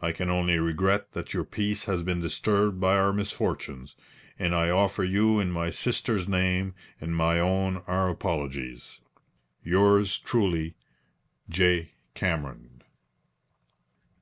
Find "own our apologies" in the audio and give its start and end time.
7.38-9.02